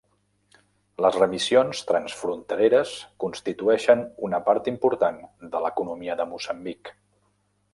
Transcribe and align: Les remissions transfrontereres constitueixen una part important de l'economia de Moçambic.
Les 1.05 1.17
remissions 1.21 1.81
transfrontereres 1.91 2.93
constitueixen 3.25 4.01
una 4.29 4.41
part 4.49 4.71
important 4.73 5.21
de 5.55 5.63
l'economia 5.67 6.17
de 6.23 6.27
Moçambic. 6.33 6.95